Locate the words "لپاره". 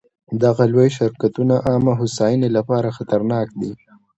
2.57-2.95